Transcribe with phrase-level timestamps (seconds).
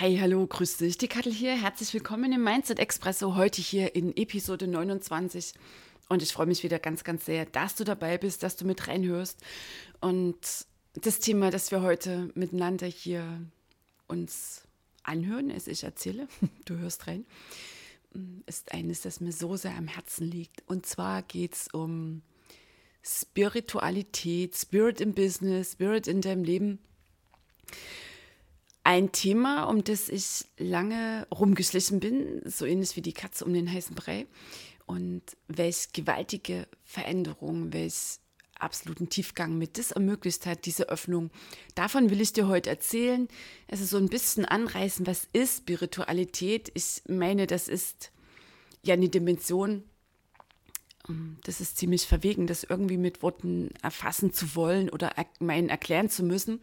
[0.00, 0.96] Hi, hallo, grüß dich.
[0.96, 1.54] Die Kattel hier.
[1.54, 3.34] Herzlich willkommen im Mindset Expresso.
[3.34, 5.52] Heute hier in Episode 29.
[6.08, 8.88] Und ich freue mich wieder ganz, ganz sehr, dass du dabei bist, dass du mit
[8.88, 9.38] reinhörst.
[10.00, 10.38] Und
[10.94, 13.42] das Thema, das wir heute miteinander hier
[14.08, 14.62] uns
[15.02, 16.28] anhören, ist ich erzähle,
[16.64, 17.26] du hörst rein,
[18.46, 20.62] ist eines, das mir so sehr am Herzen liegt.
[20.66, 22.22] Und zwar geht es um
[23.02, 26.78] Spiritualität, Spirit im Business, Spirit in deinem Leben
[28.90, 33.72] ein Thema, um das ich lange rumgeschlichen bin, so ähnlich wie die Katze um den
[33.72, 34.26] heißen Brei.
[34.84, 38.18] Und welch gewaltige Veränderung, welch
[38.58, 41.30] absoluten Tiefgang mit das ermöglicht hat, diese Öffnung.
[41.76, 43.28] Davon will ich dir heute erzählen.
[43.70, 46.72] Also so ein bisschen anreißen, was ist Spiritualität?
[46.74, 48.10] Ich meine, das ist
[48.82, 49.84] ja eine Dimension,
[51.08, 56.10] ähm, das ist ziemlich verwegen, das irgendwie mit Worten erfassen zu wollen oder meinen erklären
[56.10, 56.60] zu müssen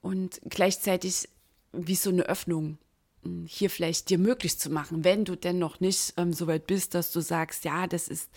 [0.00, 1.28] und gleichzeitig
[1.72, 2.78] wie so eine Öffnung
[3.22, 6.66] hm, hier vielleicht dir möglich zu machen, wenn du denn noch nicht ähm, so weit
[6.66, 8.30] bist, dass du sagst, ja, das ist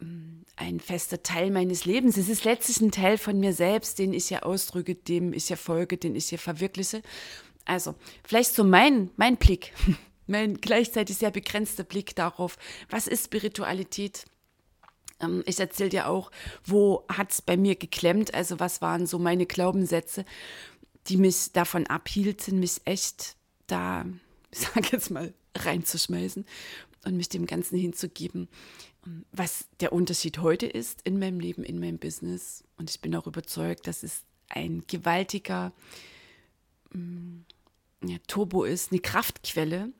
[0.00, 2.16] ähm, ein fester Teil meines Lebens.
[2.16, 5.56] Es ist letztlich ein Teil von mir selbst, den ich hier ausdrücke, dem ich hier
[5.56, 7.02] folge, den ich hier verwirkliche.
[7.64, 7.94] Also,
[8.24, 9.72] vielleicht so mein, mein Blick,
[10.26, 12.56] mein gleichzeitig sehr begrenzter Blick darauf,
[12.90, 14.24] was ist Spiritualität?
[15.20, 16.30] Ähm, ich erzähle dir auch,
[16.64, 20.24] wo hat es bei mir geklemmt, also was waren so meine Glaubenssätze
[21.08, 23.36] die mich davon abhielten, mich echt
[23.66, 24.04] da,
[24.50, 26.44] ich sag jetzt mal, reinzuschmeißen
[27.04, 28.48] und mich dem Ganzen hinzugeben,
[29.32, 32.64] was der Unterschied heute ist in meinem Leben, in meinem Business.
[32.76, 35.72] Und ich bin auch überzeugt, dass es ein gewaltiger
[36.92, 37.40] mm,
[38.04, 39.92] ja, Turbo ist, eine Kraftquelle.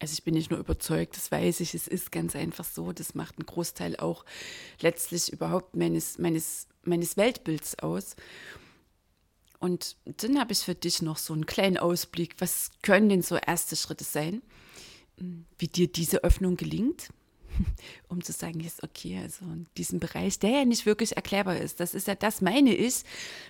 [0.00, 2.92] Also ich bin nicht nur überzeugt, das weiß ich, es ist ganz einfach so.
[2.92, 4.24] Das macht einen Großteil auch
[4.80, 8.16] letztlich überhaupt meines, meines, meines Weltbilds aus.
[9.60, 12.34] Und dann habe ich für dich noch so einen kleinen Ausblick.
[12.38, 14.42] Was können denn so erste Schritte sein,
[15.58, 17.10] wie dir diese Öffnung gelingt?
[18.08, 21.78] Um zu sagen, jetzt okay, also in diesem Bereich, der ja nicht wirklich erklärbar ist.
[21.78, 23.02] Das ist ja das meine ich,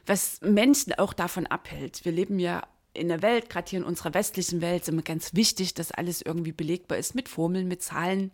[0.04, 2.04] was Menschen auch davon abhält.
[2.04, 5.34] Wir leben ja in der Welt, gerade hier in unserer westlichen Welt, ist immer ganz
[5.34, 8.32] wichtig, dass alles irgendwie belegbar ist mit Formeln, mit Zahlen,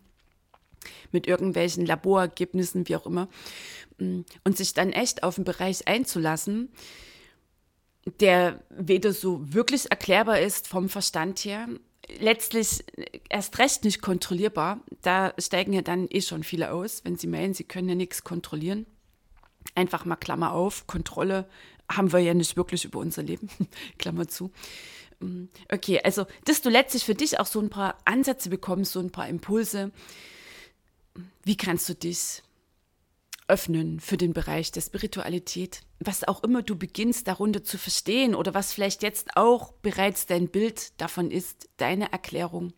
[1.12, 3.28] mit irgendwelchen Laborergebnissen, wie auch immer.
[3.98, 6.70] Und sich dann echt auf einen Bereich einzulassen,
[8.20, 11.68] der weder so wirklich erklärbar ist vom Verstand her,
[12.20, 12.84] letztlich
[13.28, 14.80] erst recht nicht kontrollierbar.
[15.02, 18.24] Da steigen ja dann eh schon viele aus, wenn sie meinen, sie können ja nichts
[18.24, 18.86] kontrollieren.
[19.74, 21.48] Einfach mal Klammer auf, Kontrolle
[21.90, 23.48] haben wir ja nicht wirklich über unser Leben,
[23.98, 24.52] Klammer zu.
[25.20, 29.00] Mm, okay, also, dass du letztlich für dich auch so ein paar Ansätze bekommst, so
[29.00, 29.90] ein paar Impulse.
[31.44, 32.42] Wie kannst du dich
[33.48, 38.54] öffnen für den Bereich der Spiritualität, was auch immer du beginnst darunter zu verstehen oder
[38.54, 42.72] was vielleicht jetzt auch bereits dein Bild davon ist, deine Erklärung,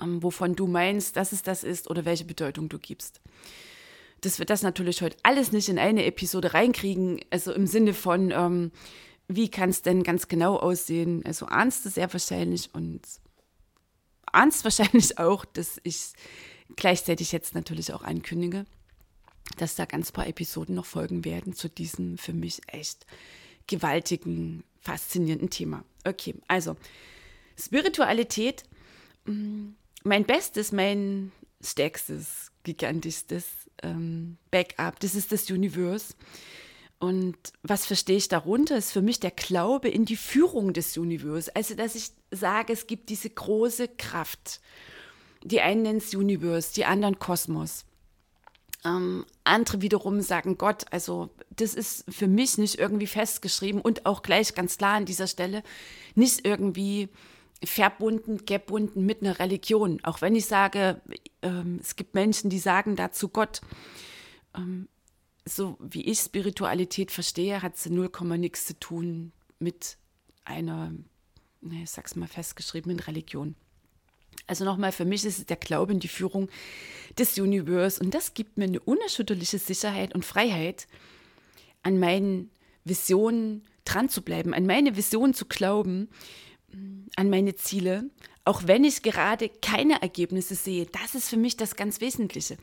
[0.00, 3.20] ähm, wovon du meinst, dass es das ist oder welche Bedeutung du gibst.
[4.20, 8.32] Dass wir das natürlich heute alles nicht in eine Episode reinkriegen, also im Sinne von,
[8.32, 8.72] ähm,
[9.28, 11.24] wie kann es denn ganz genau aussehen?
[11.24, 13.00] Also ahnst du sehr wahrscheinlich und
[14.32, 16.12] ahnst wahrscheinlich auch, dass ich
[16.74, 18.66] gleichzeitig jetzt natürlich auch ankündige,
[19.56, 23.06] dass da ganz paar Episoden noch folgen werden zu diesem für mich echt
[23.66, 25.84] gewaltigen, faszinierenden Thema.
[26.04, 26.76] Okay, also
[27.58, 28.64] Spiritualität,
[29.24, 29.68] mm,
[30.04, 31.32] mein Bestes, mein
[31.62, 33.46] stärkstes, gigantischstes
[33.82, 36.14] ähm, Backup, das ist das Universe.
[36.98, 38.76] Und was verstehe ich darunter?
[38.76, 41.50] Ist für mich der Glaube in die Führung des Universums.
[41.50, 44.60] Also, dass ich sage, es gibt diese große Kraft.
[45.44, 47.84] Die einen nennen es Universe, die anderen Kosmos.
[48.84, 50.84] Ähm, andere wiederum sagen Gott.
[50.90, 55.26] Also das ist für mich nicht irgendwie festgeschrieben und auch gleich ganz klar an dieser
[55.26, 55.62] Stelle
[56.14, 57.08] nicht irgendwie
[57.64, 60.00] verbunden, gebunden mit einer Religion.
[60.02, 61.00] Auch wenn ich sage,
[61.42, 63.60] ähm, es gibt Menschen, die sagen dazu Gott.
[64.54, 64.88] Ähm,
[65.48, 69.96] so wie ich Spiritualität verstehe, hat sie null Komma nichts zu tun mit
[70.44, 70.92] einer,
[71.60, 73.54] ne, ich sag's mal festgeschriebenen Religion.
[74.46, 76.48] Also nochmal, für mich ist es der Glaube in die Führung
[77.18, 80.86] des Universums und das gibt mir eine unerschütterliche Sicherheit und Freiheit,
[81.82, 82.50] an meinen
[82.84, 86.08] Visionen dran zu bleiben, an meine Vision zu glauben,
[87.16, 88.10] an meine Ziele,
[88.44, 90.86] auch wenn ich gerade keine Ergebnisse sehe.
[90.86, 92.56] Das ist für mich das ganz Wesentliche.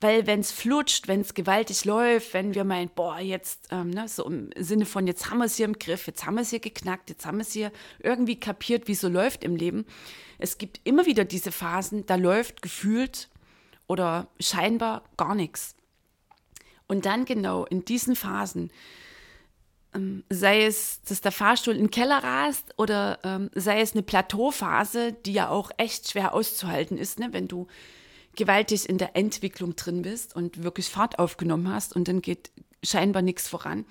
[0.00, 4.08] Weil wenn es flutscht, wenn es gewaltig läuft, wenn wir meinen, boah, jetzt, ähm, ne,
[4.08, 6.50] so im Sinne von, jetzt haben wir es hier im Griff, jetzt haben wir es
[6.50, 9.86] hier geknackt, jetzt haben wir es hier irgendwie kapiert, wie es so läuft im Leben.
[10.38, 13.28] Es gibt immer wieder diese Phasen, da läuft gefühlt
[13.86, 15.74] oder scheinbar gar nichts.
[16.86, 18.70] Und dann genau in diesen Phasen
[19.94, 24.02] ähm, sei es, dass der Fahrstuhl in den Keller rast oder ähm, sei es eine
[24.02, 27.28] Plateauphase, die ja auch echt schwer auszuhalten ist, ne?
[27.32, 27.68] wenn du
[28.36, 32.50] gewaltig in der Entwicklung drin bist und wirklich Fahrt aufgenommen hast und dann geht
[32.82, 33.84] scheinbar nichts voran.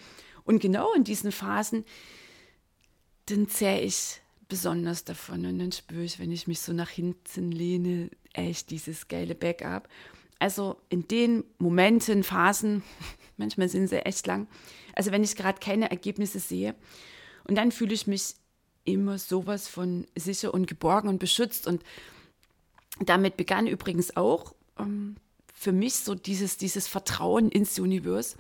[0.44, 1.86] Und genau in diesen Phasen,
[3.28, 7.52] dann zähre ich besonders davon und dann spüre ich, wenn ich mich so nach hinten
[7.52, 9.88] lehne, echt dieses geile Backup.
[10.40, 12.84] Also in den Momenten, Phasen,
[13.38, 14.48] manchmal sind sie echt lang,
[14.94, 16.76] also wenn ich gerade keine Ergebnisse sehe.
[17.46, 18.36] Und dann fühle ich mich
[18.86, 21.68] immer sowas von sicher und geborgen und beschützt.
[21.68, 21.84] Und
[23.00, 25.16] damit begann übrigens auch ähm,
[25.54, 28.40] für mich so dieses, dieses Vertrauen ins Universum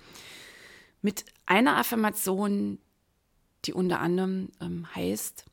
[1.01, 2.79] mit einer Affirmation,
[3.65, 5.45] die unter anderem ähm, heißt,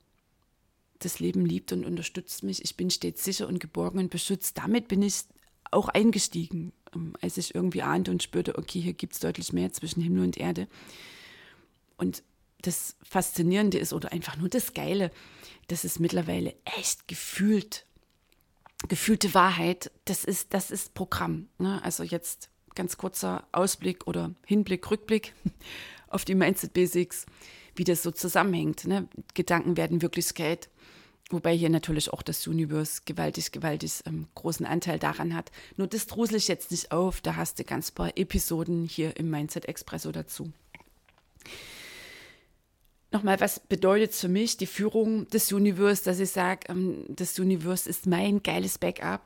[1.01, 4.59] das Leben liebt und unterstützt mich, ich bin stets sicher und geborgen und beschützt.
[4.59, 5.23] Damit bin ich
[5.71, 9.73] auch eingestiegen ähm, als ich irgendwie ahnte und spürte, okay, hier gibt es deutlich mehr
[9.73, 10.69] zwischen Himmel und Erde.
[11.97, 12.23] Und
[12.63, 15.11] das Faszinierende ist oder einfach nur das Geile,
[15.69, 17.87] dass es mittlerweile echt gefühlt,
[18.89, 21.49] gefühlte Wahrheit, das ist, das ist Programm.
[21.59, 21.81] Ne?
[21.83, 25.35] Also jetzt ganz kurzer Ausblick oder Hinblick, Rückblick
[26.09, 27.27] auf die Mindset Basics,
[27.75, 28.87] wie das so zusammenhängt.
[28.87, 29.09] Ne?
[29.35, 30.69] Gedanken werden Wirklichkeit.
[31.31, 35.53] Wobei hier natürlich auch das Universe gewaltig, gewaltig ähm, großen Anteil daran hat.
[35.77, 39.31] Nur das drusel ich jetzt nicht auf, da hast du ganz paar Episoden hier im
[39.31, 40.53] Mindset Expresso dazu.
[43.13, 47.89] Nochmal, was bedeutet für mich die Führung des Universe, dass ich sage, ähm, das Universe
[47.89, 49.23] ist mein geiles Backup.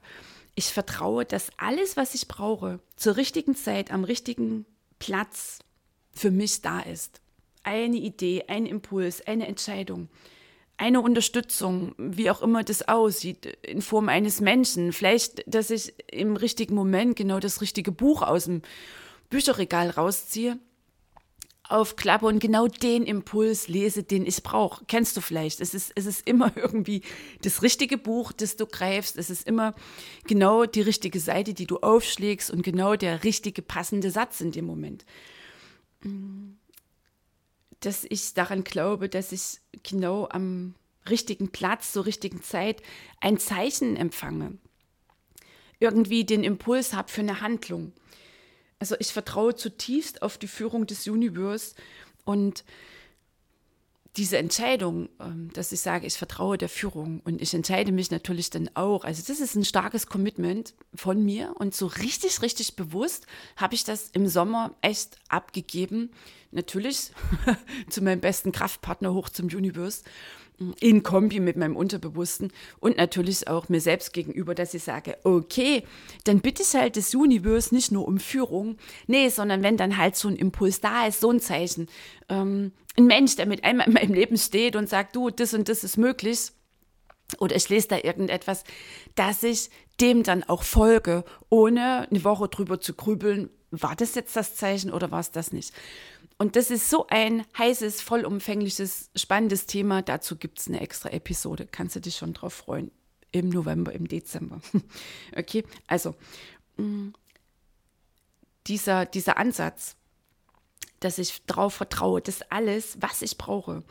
[0.55, 4.65] Ich vertraue, dass alles, was ich brauche, zur richtigen Zeit, am richtigen
[4.99, 5.59] Platz
[6.13, 7.21] für mich da ist.
[7.63, 10.09] Eine Idee, ein Impuls, eine Entscheidung
[10.77, 14.93] eine Unterstützung, wie auch immer das aussieht, in Form eines Menschen.
[14.93, 18.63] Vielleicht, dass ich im richtigen Moment genau das richtige Buch aus dem
[19.31, 20.59] Bücherregal rausziehe,
[21.69, 24.85] aufklappe und genau den Impuls lese, den ich brauche.
[24.87, 25.61] Kennst du vielleicht?
[25.61, 27.03] Es ist, es ist immer irgendwie
[27.43, 29.17] das richtige Buch, das du greifst.
[29.17, 29.75] Es ist immer
[30.27, 34.67] genau die richtige Seite, die du aufschlägst und genau der richtige passende Satz in dem
[34.67, 35.05] Moment.
[36.03, 36.59] Mhm
[37.85, 40.75] dass ich daran glaube, dass ich genau am
[41.09, 42.83] richtigen Platz, zur richtigen Zeit
[43.21, 44.59] ein Zeichen empfange.
[45.81, 47.93] Irgendwie den Impuls habe für eine Handlung.
[48.85, 51.75] Also ich vertraue zutiefst auf die Führung des Universums
[52.27, 52.65] und
[54.19, 58.51] diese Entscheidung, ähm, dass ich sage, ich vertraue der Führung und ich entscheide mich natürlich
[58.51, 59.05] dann auch.
[59.05, 63.27] Also das ist ein starkes Commitment von mir und so richtig, richtig bewusst
[63.57, 66.11] habe ich das im Sommer echt abgegeben.
[66.51, 67.11] Natürlich
[67.89, 70.03] zu meinem besten Kraftpartner hoch zum Universe
[70.81, 75.83] in Kombi mit meinem Unterbewussten und natürlich auch mir selbst gegenüber, dass ich sage, okay,
[76.25, 80.17] dann bitte ich halt das Universe nicht nur um Führung, nee, sondern wenn dann halt
[80.17, 81.89] so ein Impuls da ist, so ein Zeichen,
[82.29, 85.69] ähm, ein Mensch, der mit einmal in meinem Leben steht und sagt, du, das und
[85.69, 86.53] das ist möglich,
[87.39, 88.65] oder ich lese da irgendetwas,
[89.17, 89.71] dass ich
[90.01, 94.93] dem dann auch folge, ohne eine Woche drüber zu grübeln, war das jetzt das Zeichen
[94.93, 95.73] oder war es das nicht?
[96.37, 100.03] Und das ist so ein heißes, vollumfängliches, spannendes Thema.
[100.03, 101.69] Dazu gibt es eine extra Episode.
[101.71, 102.91] Kannst du dich schon drauf freuen?
[103.31, 104.61] Im November, im Dezember.
[105.37, 106.15] okay, also
[106.77, 107.11] mm,
[108.67, 109.97] dieser, dieser Ansatz,
[111.01, 113.83] dass ich darauf vertraue, dass alles, was ich brauche,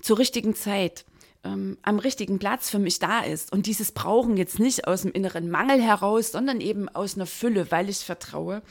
[0.00, 1.04] zur richtigen Zeit,
[1.44, 3.52] ähm, am richtigen Platz für mich da ist.
[3.52, 7.70] Und dieses Brauchen jetzt nicht aus dem inneren Mangel heraus, sondern eben aus einer Fülle,
[7.70, 8.62] weil ich vertraue,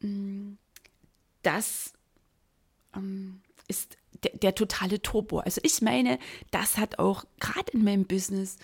[0.00, 0.52] mm,
[1.42, 1.92] das
[2.94, 5.38] ähm, ist der, der, totale Turbo.
[5.38, 6.18] Also ich meine,
[6.50, 8.58] das hat auch gerade in meinem Business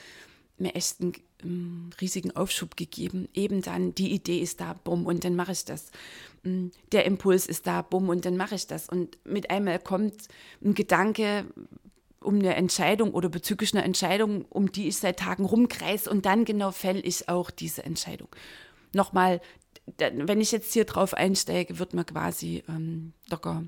[0.58, 3.28] mir echt einen ähm, riesigen Aufschub gegeben.
[3.34, 5.90] Eben dann, die Idee ist da, bumm, und dann mache ich das.
[6.44, 8.88] Ähm, der Impuls ist da, bumm, und dann mache ich das.
[8.88, 10.28] Und mit einmal kommt
[10.62, 11.46] ein Gedanke
[12.20, 16.44] um eine Entscheidung oder bezüglich einer Entscheidung, um die ich seit Tagen rumkreise und dann
[16.44, 18.28] genau fälle ich auch diese Entscheidung.
[18.92, 19.40] Nochmal,
[19.96, 23.64] wenn ich jetzt hier drauf einsteige, wird man quasi ähm, locker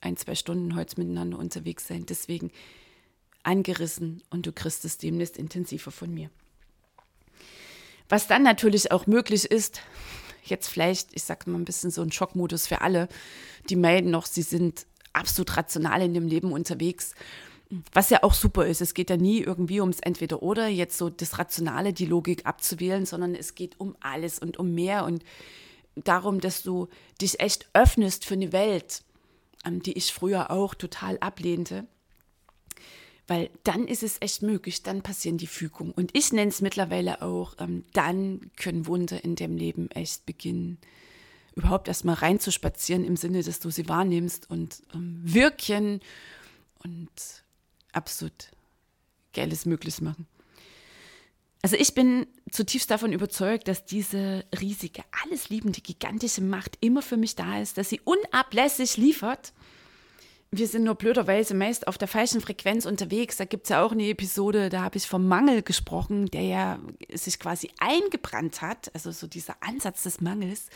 [0.00, 2.06] ein, zwei Stunden heute miteinander unterwegs sein.
[2.06, 2.50] Deswegen
[3.42, 6.30] angerissen und du kriegst es demnächst intensiver von mir.
[8.08, 9.82] Was dann natürlich auch möglich ist,
[10.44, 13.08] jetzt vielleicht, ich sage mal ein bisschen so ein Schockmodus für alle,
[13.68, 17.14] die meinen noch, sie sind absolut rational in dem Leben unterwegs.
[17.92, 18.80] Was ja auch super ist.
[18.80, 23.36] Es geht ja nie irgendwie ums Entweder-Oder, jetzt so das Rationale, die Logik abzuwählen, sondern
[23.36, 25.24] es geht um alles und um mehr und
[25.94, 26.88] darum, dass du
[27.20, 29.02] dich echt öffnest für eine Welt,
[29.64, 31.86] die ich früher auch total ablehnte.
[33.26, 35.92] Weil dann ist es echt möglich, dann passieren die Fügungen.
[35.92, 40.78] Und ich nenne es mittlerweile auch, ähm, dann können Wunder in dem Leben echt beginnen.
[41.54, 46.00] Überhaupt erstmal reinzuspazieren im Sinne, dass du sie wahrnimmst und ähm, Wirkchen
[46.82, 47.10] und
[47.92, 48.50] absolut
[49.32, 50.26] Geiles möglich machen.
[51.62, 57.16] Also ich bin zutiefst davon überzeugt, dass diese riesige, alles liebende, gigantische Macht immer für
[57.16, 59.52] mich da ist, dass sie unablässig liefert
[60.52, 63.36] wir sind nur blöderweise meist auf der falschen Frequenz unterwegs.
[63.36, 66.78] Da gibt es ja auch eine Episode, da habe ich vom Mangel gesprochen, der ja
[67.12, 70.66] sich quasi eingebrannt hat, also so dieser Ansatz des Mangels.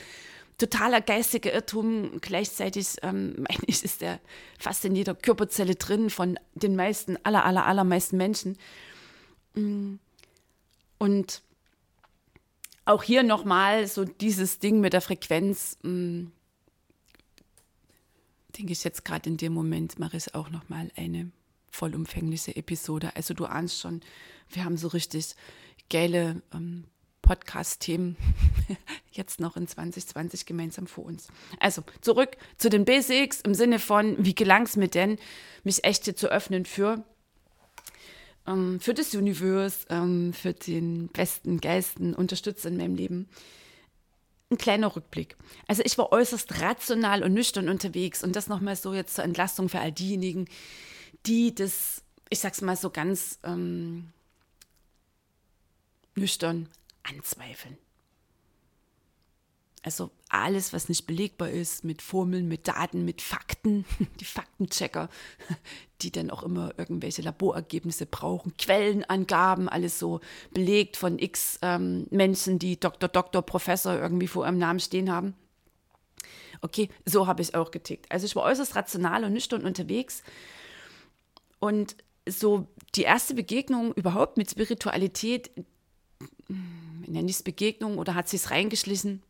[0.59, 4.21] Totaler geistiger Irrtum, gleichzeitig, ähm, eigentlich ist der
[4.61, 8.57] fast in jeder Körperzelle drin von den meisten, aller, aller, allermeisten Menschen.
[10.99, 11.43] Und
[12.85, 15.79] auch hier nochmal so dieses Ding mit der Frequenz.
[15.83, 16.27] Mm,
[18.59, 21.31] denke ich jetzt gerade in dem Moment, mache ich auch nochmal eine
[21.71, 23.17] vollumfängliche Episode.
[23.17, 24.01] Also du ahnst schon,
[24.51, 25.35] wir haben so richtig
[25.91, 26.85] geile ähm,
[27.23, 28.17] Podcast-Themen
[29.11, 31.29] jetzt noch in 2020 gemeinsam vor uns.
[31.59, 35.19] Also zurück zu den Basics im Sinne von, wie gelang es mir denn,
[35.65, 37.03] mich echt zu öffnen für,
[38.47, 43.29] ähm, für das Universum, ähm, für den besten Geisten, Unterstützer in meinem Leben
[44.51, 45.37] ein kleiner Rückblick.
[45.67, 49.69] Also ich war äußerst rational und nüchtern unterwegs und das nochmal so jetzt zur Entlastung
[49.69, 50.47] für all diejenigen,
[51.27, 54.13] die das, ich sag's mal so ganz ähm,
[56.15, 56.69] nüchtern
[57.03, 57.77] anzweifeln.
[59.85, 63.85] Also alles, was nicht belegbar ist, mit Formeln, mit Daten, mit Fakten,
[64.21, 65.11] die Faktenchecker,
[66.01, 70.21] die dann auch immer irgendwelche Laborergebnisse brauchen, Quellenangaben, alles so
[70.55, 75.35] belegt von x ähm, Menschen, die Doktor, Doktor, Professor irgendwie vor ihrem Namen stehen haben.
[76.63, 78.11] Okay, so habe ich auch getickt.
[78.11, 80.23] Also ich war äußerst rational und nüchtern unterwegs.
[81.59, 81.95] Und
[82.27, 85.51] so die erste Begegnung überhaupt mit Spiritualität,
[86.47, 89.23] hm, nenne ich es Begegnung oder hat sie es reingeschlichen,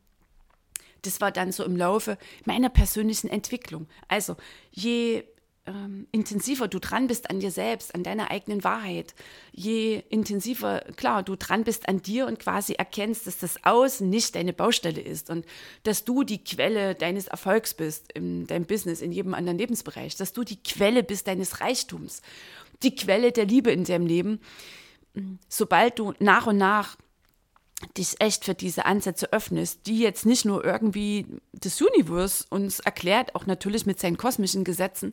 [1.06, 3.87] das war dann so im Laufe meiner persönlichen Entwicklung.
[4.08, 4.37] Also
[4.70, 5.25] je
[5.66, 9.14] ähm, intensiver du dran bist an dir selbst, an deiner eigenen Wahrheit,
[9.52, 14.34] je intensiver, klar, du dran bist an dir und quasi erkennst, dass das Außen nicht
[14.34, 15.46] deine Baustelle ist und
[15.84, 20.32] dass du die Quelle deines Erfolgs bist in deinem Business, in jedem anderen Lebensbereich, dass
[20.32, 22.20] du die Quelle bist deines Reichtums,
[22.82, 24.40] die Quelle der Liebe in deinem Leben.
[25.49, 26.96] Sobald du nach und nach
[27.97, 33.35] dich echt für diese Ansätze öffnest, die jetzt nicht nur irgendwie das Universum uns erklärt,
[33.35, 35.12] auch natürlich mit seinen kosmischen Gesetzen,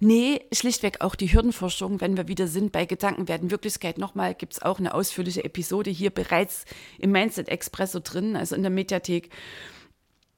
[0.00, 3.98] nee, schlichtweg auch die Hürdenforschung, wenn wir wieder sind bei Gedanken werden Wirklichkeit.
[3.98, 6.64] Nochmal gibt es auch eine ausführliche Episode hier bereits
[6.98, 9.30] im Mindset Expresso drin, also in der Mediathek.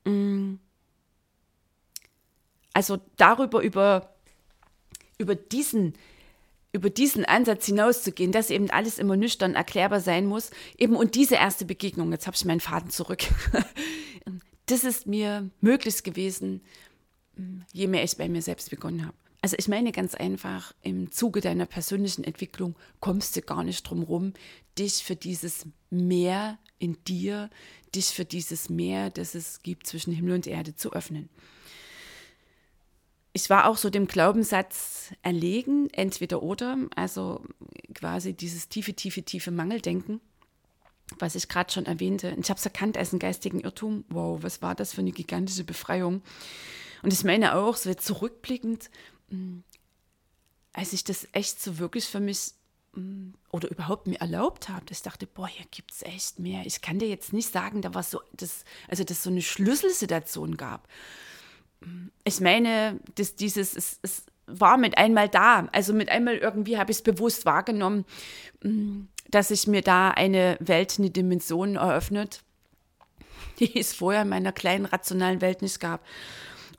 [0.05, 0.55] Mm.
[2.75, 4.15] Also darüber, über,
[5.19, 5.95] über diesen
[6.73, 10.51] über diesen Ansatz hinauszugehen, dass eben alles immer nüchtern erklärbar sein muss.
[10.79, 13.23] Eben und diese erste Begegnung, jetzt habe ich meinen Faden zurück,
[14.67, 16.63] das ist mir möglich gewesen,
[17.73, 19.17] je mehr ich bei mir selbst begonnen habe.
[19.43, 24.03] Also ich meine ganz einfach, im Zuge deiner persönlichen Entwicklung kommst du gar nicht drum
[24.03, 24.35] rum,
[24.79, 27.51] dich für dieses Meer in dir,
[27.95, 31.29] dich für dieses Meer, das es gibt zwischen Himmel und Erde zu öffnen
[33.33, 37.43] ich war auch so dem Glaubenssatz erlegen, entweder oder, also
[37.95, 40.21] quasi dieses tiefe, tiefe, tiefe Mangeldenken,
[41.19, 42.37] was ich gerade schon erwähnte.
[42.39, 44.05] Ich habe es erkannt als einen geistigen Irrtum.
[44.11, 46.23] Wow, was war das für eine gigantische Befreiung?
[47.03, 48.91] Und ich meine auch, so jetzt zurückblickend,
[49.31, 49.65] hm,
[50.75, 52.53] als ich das echt so wirklich für mich
[52.95, 56.67] hm, oder überhaupt mir erlaubt habe, dass ich dachte, boah, hier gibt es echt mehr.
[56.67, 60.59] Ich kann dir jetzt nicht sagen, da war so, das, also dass so eine Schlüsselsituation
[60.59, 60.87] gab
[62.25, 65.69] ich meine, dass dieses, es, es war mit einmal da.
[65.73, 68.05] Also mit einmal irgendwie habe ich es bewusst wahrgenommen,
[68.63, 72.43] mm, dass sich mir da eine Welt, eine Dimension eröffnet,
[73.59, 76.05] die es vorher in meiner kleinen rationalen Welt nicht gab.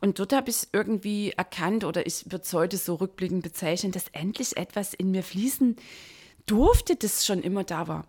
[0.02, 4.10] Und dort habe ich irgendwie erkannt, oder ich würde es heute so rückblickend bezeichnen, dass
[4.10, 5.78] endlich etwas in mir fließen
[6.46, 8.06] durfte, das schon immer da war.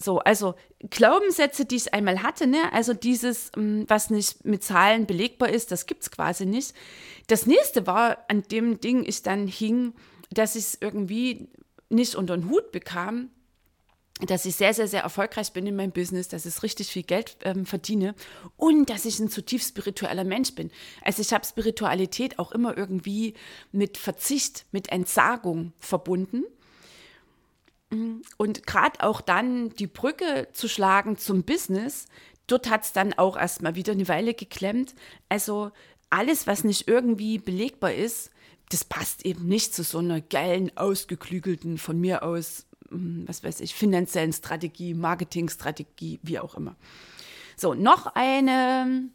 [0.00, 0.54] So, also
[0.90, 2.72] Glaubenssätze, die ich einmal hatte, ne?
[2.72, 6.72] also dieses, mm, was nicht mit Zahlen belegbar ist, das gibt es quasi nicht.
[7.26, 9.94] Das nächste war, an dem Ding ich dann hing,
[10.30, 11.48] dass ich es irgendwie
[11.90, 13.30] nicht unter den Hut bekam,
[14.26, 17.36] dass ich sehr, sehr, sehr erfolgreich bin in meinem Business, dass ich richtig viel Geld
[17.44, 18.14] ähm, verdiene
[18.56, 20.70] und dass ich ein zutiefst spiritueller Mensch bin.
[21.02, 23.34] Also ich habe Spiritualität auch immer irgendwie
[23.70, 26.44] mit Verzicht, mit Entsagung verbunden.
[28.36, 32.06] Und gerade auch dann die Brücke zu schlagen zum Business,
[32.46, 34.94] dort hat es dann auch erstmal wieder eine Weile geklemmt.
[35.28, 35.70] Also
[36.10, 38.30] alles, was nicht irgendwie belegbar ist,
[38.70, 43.60] das passt eben nicht zu so einer geilen, ausgeklügelten, von mir aus hm, was weiß
[43.60, 46.76] ich, finanziellen Strategie, Marketingstrategie, wie auch immer.
[47.56, 49.08] So, noch eine,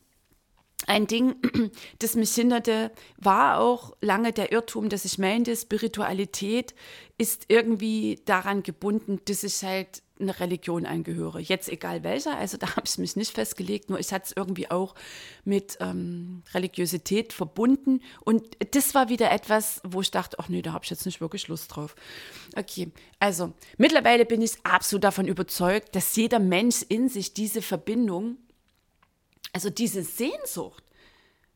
[0.87, 1.35] ein Ding,
[1.99, 6.73] das mich hinderte, war auch lange der Irrtum, dass ich meinte, Spiritualität
[7.17, 11.39] ist irgendwie daran gebunden, dass ich halt eine Religion angehöre.
[11.39, 14.69] Jetzt egal welcher, also da habe ich mich nicht festgelegt, nur ich hatte es irgendwie
[14.69, 14.95] auch
[15.43, 18.01] mit ähm, Religiosität verbunden.
[18.21, 21.21] Und das war wieder etwas, wo ich dachte, ach nee, da habe ich jetzt nicht
[21.21, 21.95] wirklich Lust drauf.
[22.55, 28.37] Okay, also mittlerweile bin ich absolut davon überzeugt, dass jeder Mensch in sich diese Verbindung,
[29.53, 30.83] also diese Sehnsucht,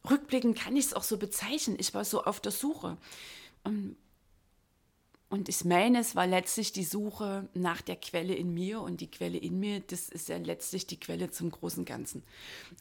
[0.10, 2.98] rückblickend kann ich es auch so bezeichnen, ich war so auf der Suche.
[3.66, 3.98] Ähm,
[5.30, 9.12] und ich meine, es war letztlich die Suche nach der Quelle in mir und die
[9.12, 12.24] Quelle in mir, das ist ja letztlich die Quelle zum großen Ganzen.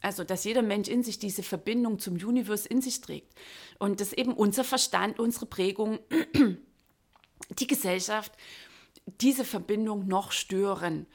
[0.01, 3.33] Also, dass jeder Mensch in sich diese Verbindung zum Universe in sich trägt
[3.79, 5.99] und dass eben unser Verstand, unsere Prägung,
[7.59, 8.31] die Gesellschaft
[9.19, 11.05] diese Verbindung noch stören.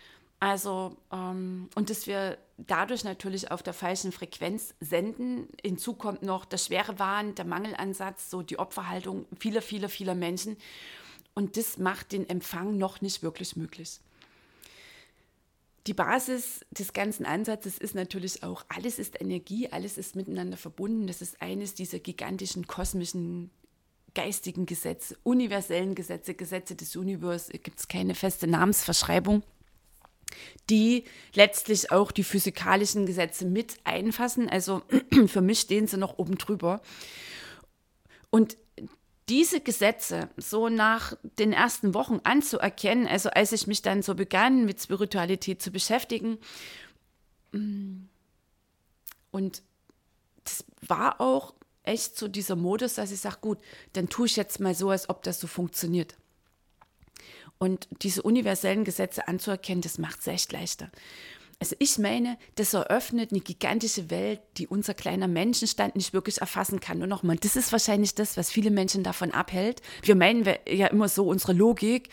[0.42, 5.46] Also, ähm, und dass wir dadurch natürlich auf der falschen Frequenz senden.
[5.62, 10.56] Hinzu kommt noch der schwere Wahn, der Mangelansatz, so die Opferhaltung vieler, vieler, vieler Menschen.
[11.34, 14.00] Und das macht den Empfang noch nicht wirklich möglich.
[15.86, 21.06] Die Basis des ganzen Ansatzes ist natürlich auch, alles ist Energie, alles ist miteinander verbunden.
[21.06, 23.52] Das ist eines dieser gigantischen kosmischen
[24.14, 27.62] geistigen Gesetze, universellen Gesetze, Gesetze des Universums.
[27.62, 29.44] Gibt es keine feste Namensverschreibung,
[30.70, 34.48] die letztlich auch die physikalischen Gesetze mit einfassen.
[34.48, 34.82] Also
[35.26, 36.80] für mich stehen sie noch oben drüber.
[38.30, 38.56] Und
[39.28, 44.64] diese Gesetze so nach den ersten Wochen anzuerkennen, also als ich mich dann so begann,
[44.64, 46.38] mit Spiritualität zu beschäftigen.
[47.52, 48.04] Mm,
[49.30, 49.62] und
[50.44, 53.58] das war auch echt so dieser Modus, dass ich sage, gut,
[53.92, 56.16] dann tue ich jetzt mal so, als ob das so funktioniert.
[57.62, 60.90] Und diese universellen Gesetze anzuerkennen, das macht es echt leichter.
[61.62, 66.80] Also ich meine, das eröffnet eine gigantische Welt, die unser kleiner Menschenstand nicht wirklich erfassen
[66.80, 67.00] kann.
[67.00, 69.80] Und nochmal, das ist wahrscheinlich das, was viele Menschen davon abhält.
[70.02, 72.08] Wir meinen ja immer so, unsere Logik,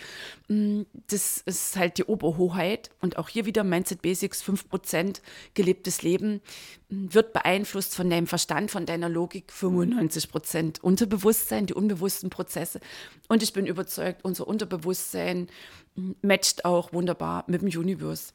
[0.49, 2.91] mm, das ist halt die Oberhoheit.
[3.01, 5.19] Und auch hier wieder Mindset Basics, 5%
[5.55, 6.41] gelebtes Leben
[6.89, 12.81] mm, wird beeinflusst von deinem Verstand, von deiner Logik, 95% Unterbewusstsein, die unbewussten Prozesse.
[13.29, 15.47] Und ich bin überzeugt, unser Unterbewusstsein
[15.95, 18.33] mm, matcht auch wunderbar mit dem Universe.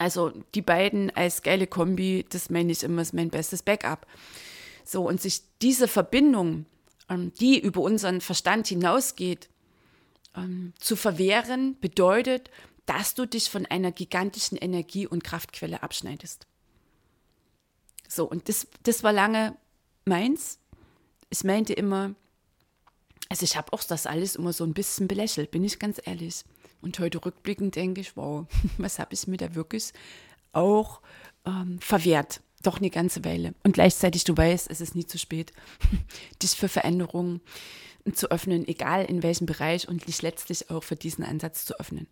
[0.00, 4.06] Also die beiden als geile Kombi, das meine ich immer, ist mein bestes Backup.
[4.82, 6.64] So, und sich diese Verbindung,
[7.10, 9.50] ähm, die über unseren Verstand hinausgeht,
[10.34, 12.50] ähm, zu verwehren, bedeutet,
[12.86, 16.46] dass du dich von einer gigantischen Energie- und Kraftquelle abschneidest.
[18.08, 19.54] So, und das, das war lange
[20.06, 20.60] meins.
[21.28, 22.14] Ich meinte immer,
[23.28, 26.42] also ich habe auch das alles immer so ein bisschen belächelt, bin ich ganz ehrlich.
[26.80, 28.46] Und heute rückblickend denke ich, wow,
[28.78, 29.92] was habe ich mir da wirklich
[30.52, 31.00] auch
[31.46, 32.40] ähm, verwehrt?
[32.62, 33.54] Doch eine ganze Weile.
[33.62, 35.52] Und gleichzeitig, du weißt, es ist nie zu spät,
[36.42, 37.40] dich für Veränderungen
[38.12, 42.06] zu öffnen, egal in welchem Bereich und dich letztlich auch für diesen Ansatz zu öffnen.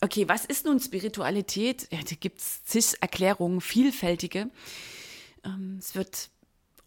[0.00, 1.88] Okay, was ist nun Spiritualität?
[1.90, 4.50] Ja, da gibt es zig Erklärungen, vielfältige.
[5.44, 6.30] Ähm, es wird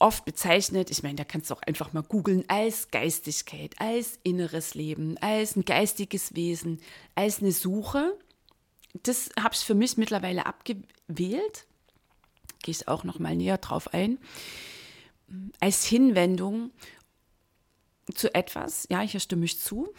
[0.02, 4.74] oft bezeichnet, ich meine, da kannst du auch einfach mal googeln, als Geistigkeit, als inneres
[4.74, 6.82] Leben, als ein geistiges Wesen,
[7.16, 8.18] als eine Suche.
[9.04, 11.68] Das habe ich für mich mittlerweile abgewählt.
[12.64, 14.20] Gehe ich auch noch mal näher drauf ein.
[15.60, 16.72] Als Hinwendung
[18.14, 19.94] zu etwas, ja, hier stimme ich zu,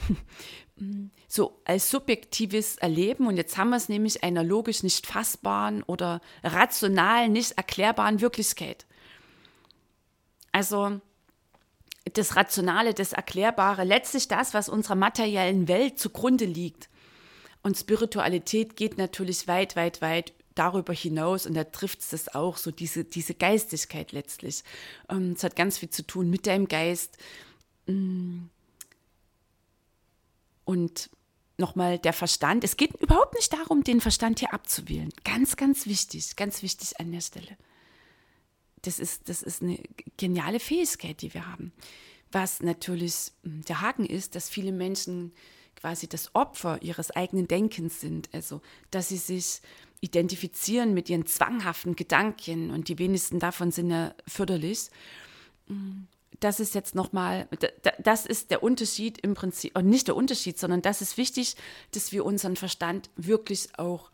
[1.28, 3.26] so als subjektives Erleben.
[3.26, 8.86] Und jetzt haben wir es nämlich einer logisch nicht fassbaren oder rational nicht erklärbaren Wirklichkeit.
[10.52, 11.00] Also
[12.12, 16.88] das Rationale, das Erklärbare, letztlich das, was unserer materiellen Welt zugrunde liegt.
[17.62, 22.56] Und Spiritualität geht natürlich weit, weit, weit darüber hinaus und da trifft es das auch,
[22.56, 24.64] so diese, diese Geistigkeit letztlich.
[25.08, 27.16] Ähm, es hat ganz viel zu tun mit deinem Geist.
[27.86, 28.44] Mm.
[30.64, 31.10] Und
[31.56, 32.64] nochmal der Verstand.
[32.64, 35.10] Es geht überhaupt nicht darum, den Verstand hier abzuwählen.
[35.24, 37.56] Ganz, ganz wichtig, ganz wichtig an der Stelle
[38.82, 39.78] das ist, das ist eine
[40.16, 41.72] geniale Fähigkeit, die wir haben.
[42.30, 45.32] Was natürlich hm, der Haken ist, dass viele Menschen
[45.76, 48.28] quasi das Opfer ihres eigenen Denkens sind.
[48.32, 49.60] Also, dass sie sich
[50.00, 54.90] identifizieren mit ihren zwanghaften Gedanken und die wenigsten davon sind ja förderlich.
[56.40, 57.48] Das ist jetzt nochmal,
[58.02, 61.54] das ist der Unterschied im Prinzip, und nicht der Unterschied, sondern das ist wichtig,
[61.92, 64.10] dass wir unseren Verstand wirklich auch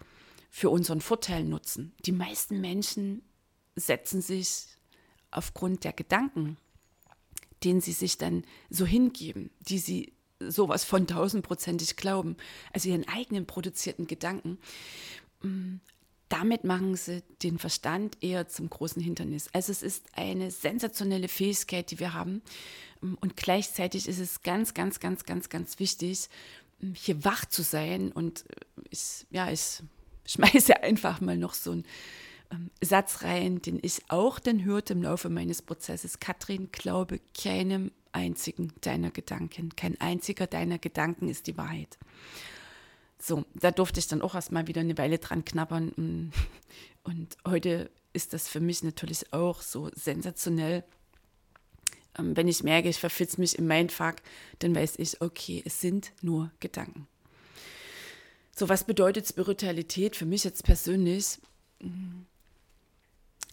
[0.50, 1.94] für unseren Vorteil nutzen.
[2.04, 3.22] Die meisten Menschen
[3.80, 4.66] setzen sich
[5.30, 6.56] aufgrund der Gedanken,
[7.64, 12.36] denen sie sich dann so hingeben, die sie sowas von tausendprozentig glauben,
[12.72, 14.58] also ihren eigenen produzierten Gedanken,
[15.42, 15.76] mm,
[16.28, 19.48] damit machen sie den Verstand eher zum großen Hindernis.
[19.52, 22.42] Also es ist eine sensationelle Fähigkeit, die wir haben.
[23.00, 26.28] Mm, und gleichzeitig ist es ganz, ganz, ganz, ganz, ganz wichtig,
[26.80, 28.12] mm, hier wach zu sein.
[28.12, 28.54] Und äh,
[28.90, 29.82] ich, ja, ich
[30.26, 31.84] schmeiße einfach mal noch so einen
[32.50, 36.20] ähm, Satz den ich auch dann hörte im Laufe meines Prozesses.
[36.20, 39.74] Katrin, glaube keinem einzigen deiner Gedanken.
[39.76, 41.98] Kein einziger deiner Gedanken ist die Wahrheit.
[43.18, 45.92] So, da durfte ich dann auch erstmal wieder eine Weile dran knabbern.
[45.96, 46.30] Mm,
[47.04, 50.84] und heute ist das für mich natürlich auch so sensationell.
[52.18, 54.16] Ähm, wenn ich merke, ich verfitze mich im Mindfuck,
[54.60, 57.06] dann weiß ich, okay, es sind nur Gedanken.
[58.54, 61.38] So, was bedeutet Spiritualität für mich jetzt persönlich?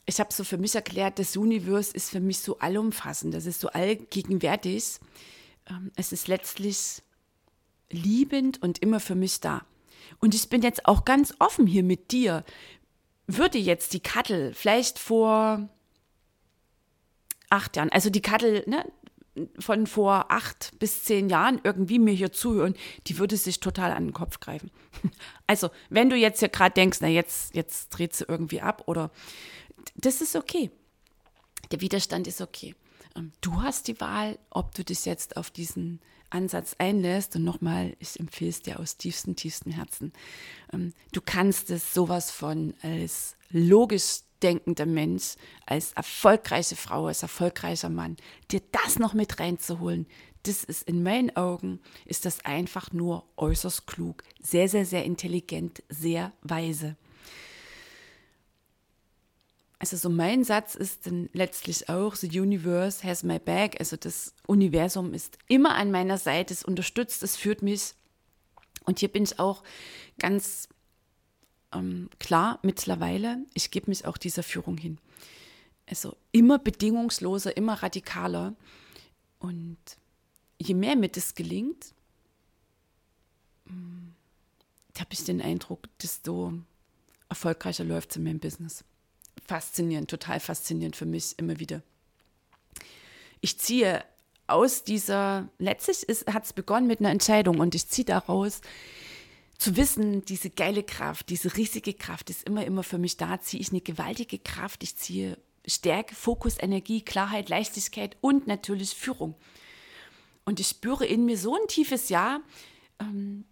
[0.05, 3.59] Ich habe so für mich erklärt, das Universum ist für mich so allumfassend, das ist
[3.59, 4.99] so allgegenwärtig.
[5.67, 7.01] Ähm, es ist letztlich
[7.89, 9.65] liebend und immer für mich da.
[10.19, 12.43] Und ich bin jetzt auch ganz offen hier mit dir.
[13.27, 15.67] Würde jetzt die Kattel vielleicht vor
[17.49, 18.85] acht Jahren, also die Kattel ne,
[19.59, 22.75] von vor acht bis zehn Jahren irgendwie mir hier zuhören,
[23.07, 24.71] die würde sich total an den Kopf greifen.
[25.47, 29.11] Also, wenn du jetzt hier gerade denkst, na jetzt, jetzt dreht sie irgendwie ab oder
[29.95, 30.71] das ist okay.
[31.71, 32.75] Der Widerstand ist okay.
[33.15, 37.35] Ähm, du hast die Wahl, ob du dich jetzt auf diesen Ansatz einlässt.
[37.35, 40.13] Und nochmal, ich empfehle es dir aus tiefstem, tiefstem Herzen.
[40.73, 47.89] Ähm, du kannst es sowas von als logisch denkender Mensch, als erfolgreiche Frau, als erfolgreicher
[47.89, 48.17] Mann,
[48.51, 50.07] dir das noch mit reinzuholen,
[50.43, 55.81] das ist in meinen Augen, ist das einfach nur äußerst klug, sehr, sehr, sehr intelligent,
[55.89, 56.97] sehr weise.
[59.85, 63.79] Also so mein Satz ist dann letztlich auch, the universe has my back.
[63.79, 67.93] Also das Universum ist immer an meiner Seite, es unterstützt, es führt mich.
[68.85, 69.61] Und hier bin ich auch
[70.17, 70.69] ganz
[71.71, 74.97] ähm, klar mittlerweile, ich gebe mich auch dieser Führung hin.
[75.85, 78.55] Also immer bedingungsloser, immer radikaler.
[79.37, 79.77] Und
[80.57, 81.93] je mehr mir das gelingt,
[83.67, 84.15] hm,
[84.97, 86.53] habe ich den Eindruck, desto
[87.29, 88.83] erfolgreicher läuft es in meinem Business
[89.47, 91.81] faszinierend, total faszinierend für mich immer wieder.
[93.41, 94.03] Ich ziehe
[94.47, 98.61] aus dieser, letztlich hat es begonnen mit einer Entscheidung und ich ziehe daraus,
[99.57, 103.61] zu wissen, diese geile Kraft, diese riesige Kraft ist immer, immer für mich da, ziehe
[103.61, 109.35] ich eine gewaltige Kraft, ich ziehe Stärke, Fokus, Energie, Klarheit, Leichtigkeit und natürlich Führung.
[110.43, 112.41] Und ich spüre in mir so ein tiefes Ja,
[112.99, 113.45] ähm,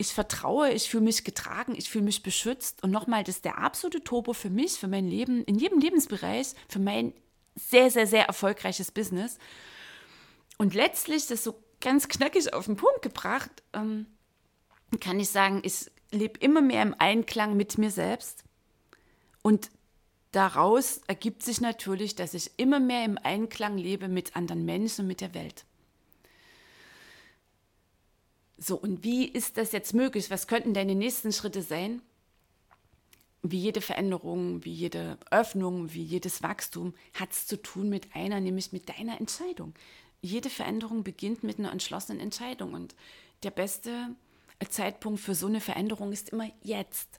[0.00, 2.82] ich vertraue, ich fühle mich getragen, ich fühle mich beschützt.
[2.82, 6.54] Und nochmal, das ist der absolute Turbo für mich, für mein Leben, in jedem Lebensbereich,
[6.68, 7.12] für mein
[7.54, 9.36] sehr, sehr, sehr erfolgreiches Business.
[10.56, 14.06] Und letztlich, das so ganz knackig auf den Punkt gebracht, ähm,
[15.00, 18.44] kann ich sagen, ich lebe immer mehr im Einklang mit mir selbst.
[19.42, 19.70] Und
[20.32, 25.08] daraus ergibt sich natürlich, dass ich immer mehr im Einklang lebe mit anderen Menschen und
[25.08, 25.66] mit der Welt.
[28.62, 30.30] So, und wie ist das jetzt möglich?
[30.30, 32.02] Was könnten deine nächsten Schritte sein?
[33.42, 38.38] Wie jede Veränderung, wie jede Öffnung, wie jedes Wachstum hat es zu tun mit einer,
[38.38, 39.72] nämlich mit deiner Entscheidung.
[40.20, 42.94] Jede Veränderung beginnt mit einer entschlossenen Entscheidung und
[43.44, 44.14] der beste
[44.68, 47.18] Zeitpunkt für so eine Veränderung ist immer jetzt.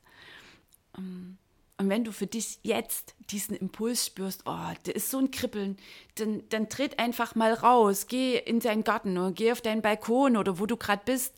[0.96, 1.40] Ähm,
[1.82, 5.78] und wenn du für dich jetzt diesen Impuls spürst, oh, der ist so ein Kribbeln,
[6.14, 10.38] dann, dann tritt einfach mal raus, geh in deinen Garten oder geh auf deinen Balkon
[10.38, 11.34] oder wo du gerade bist.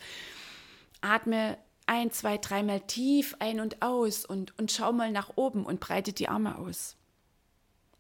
[1.00, 5.80] Atme ein, zwei, dreimal tief ein und aus und, und schau mal nach oben und
[5.80, 6.98] breite die Arme aus.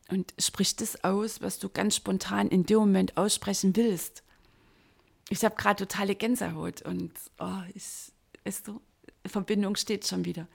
[0.10, 4.21] Und sprich das aus, was du ganz spontan in dem Moment aussprechen willst.
[5.29, 8.12] Ich habe gerade totale Gänsehaut und oh, ich,
[8.43, 8.82] weißt du,
[9.25, 10.49] Verbindung steht schon wieder.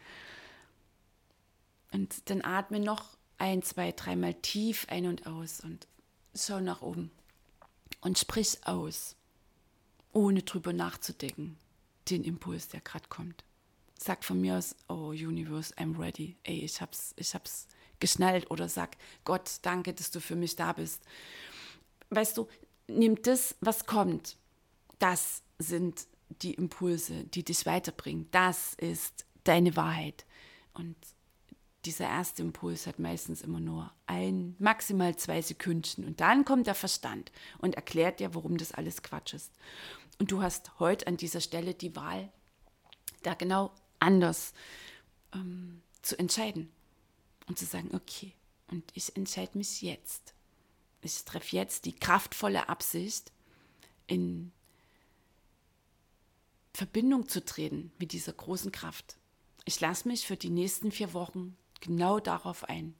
[1.92, 5.86] Und dann atme noch ein, zwei, dreimal tief ein und aus und
[6.34, 7.10] schau nach oben.
[8.00, 9.16] Und sprich aus,
[10.12, 11.56] ohne drüber nachzudenken,
[12.10, 13.44] den Impuls, der gerade kommt.
[13.98, 16.36] Sag von mir aus, oh Universe, I'm ready.
[16.44, 17.66] Ey, ich hab's, ich hab's
[17.98, 18.50] geschnallt.
[18.50, 21.02] Oder sag, Gott, danke, dass du für mich da bist.
[22.10, 22.48] Weißt du,
[22.86, 24.36] nimm das, was kommt.
[24.98, 26.06] Das sind
[26.42, 28.28] die Impulse, die dich weiterbringen.
[28.30, 30.24] Das ist deine Wahrheit.
[30.74, 30.96] Und
[31.88, 36.04] dieser erste Impuls hat meistens immer nur ein, maximal zwei Sekündchen.
[36.04, 39.50] Und dann kommt der Verstand und erklärt dir, warum das alles Quatsch ist.
[40.18, 42.30] Und du hast heute an dieser Stelle die Wahl,
[43.22, 44.52] da genau anders
[45.32, 46.70] ähm, zu entscheiden
[47.46, 48.34] und zu sagen, okay,
[48.70, 50.34] und ich entscheide mich jetzt.
[51.00, 53.32] Ich treffe jetzt die kraftvolle Absicht,
[54.06, 54.52] in
[56.74, 59.16] Verbindung zu treten mit dieser großen Kraft.
[59.64, 62.94] Ich lasse mich für die nächsten vier Wochen genau darauf ein.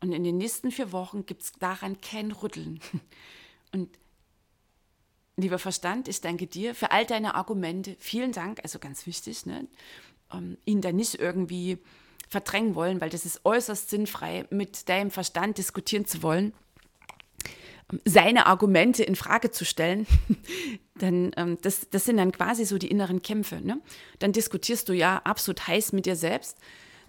[0.00, 2.80] Und in den nächsten vier Wochen gibt es daran kein Rütteln.
[3.72, 3.88] Und
[5.36, 7.96] lieber Verstand, ich danke dir für all deine Argumente.
[7.98, 9.66] Vielen Dank, also ganz wichtig, ne?
[10.30, 11.78] um, ihn da nicht irgendwie
[12.28, 16.52] verdrängen wollen, weil das ist äußerst sinnfrei, mit deinem Verstand diskutieren zu wollen,
[17.92, 20.06] um, seine Argumente in Frage zu stellen.
[20.96, 23.60] dann ähm, das, das sind dann quasi so die inneren Kämpfe.
[23.60, 23.80] Ne?
[24.18, 26.58] Dann diskutierst du ja absolut heiß mit dir selbst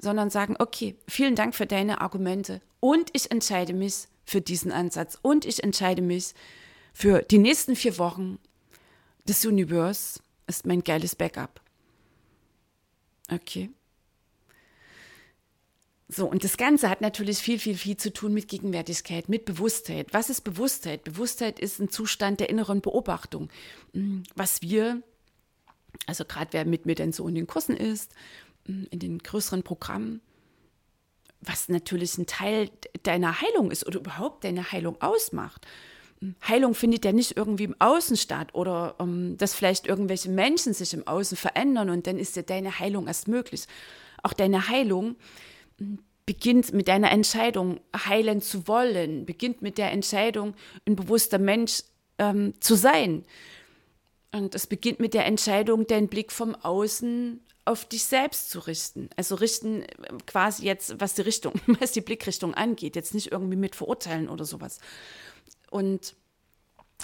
[0.03, 5.17] sondern sagen, okay, vielen Dank für deine Argumente und ich entscheide mich für diesen Ansatz
[5.21, 6.33] und ich entscheide mich
[6.93, 8.37] für die nächsten vier Wochen.
[9.25, 11.61] Das Universe ist mein geiles Backup.
[13.31, 13.71] Okay.
[16.09, 20.13] So, und das Ganze hat natürlich viel, viel, viel zu tun mit Gegenwärtigkeit, mit Bewusstheit.
[20.13, 21.03] Was ist Bewusstheit?
[21.03, 23.49] Bewusstheit ist ein Zustand der inneren Beobachtung.
[23.93, 25.01] Hm, was wir,
[26.05, 28.11] also gerade wer mit mir denn so in den Kursen ist,
[28.65, 30.21] in den größeren Programmen,
[31.41, 32.69] was natürlich ein Teil
[33.03, 35.65] deiner Heilung ist oder überhaupt deine Heilung ausmacht.
[36.47, 40.73] Heilung findet ja nicht irgendwie im Außen statt oder um, ähm, dass vielleicht irgendwelche Menschen
[40.73, 43.65] sich im Außen verändern und dann ist ja deine Heilung erst möglich.
[44.21, 45.15] Auch deine Heilung
[45.79, 50.53] hm, beginnt mit deiner Entscheidung, heilen zu wollen, beginnt mit der Entscheidung,
[50.87, 51.83] ein bewusster Mensch
[52.17, 53.25] ähm, zu sein.
[54.33, 59.09] Und es beginnt mit der Entscheidung, deinen Blick vom Außen auf dich selbst zu richten.
[59.15, 59.87] Also richten äh,
[60.25, 64.43] quasi jetzt, was die Richtung, was die Blickrichtung angeht, jetzt nicht irgendwie mit verurteilen oder
[64.43, 64.79] sowas.
[65.69, 66.15] Und